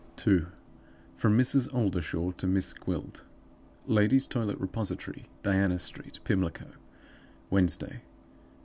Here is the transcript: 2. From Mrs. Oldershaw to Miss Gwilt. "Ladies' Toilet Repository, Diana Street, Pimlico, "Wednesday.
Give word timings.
2. 0.15 0.47
From 1.13 1.37
Mrs. 1.37 1.71
Oldershaw 1.75 2.31
to 2.31 2.47
Miss 2.47 2.73
Gwilt. 2.73 3.21
"Ladies' 3.85 4.25
Toilet 4.25 4.57
Repository, 4.59 5.29
Diana 5.43 5.77
Street, 5.77 6.19
Pimlico, 6.23 6.71
"Wednesday. 7.51 8.01